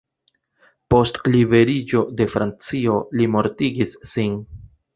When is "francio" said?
2.37-2.99